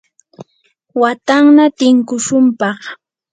[1.01, 2.81] watanna tinkushunpaq.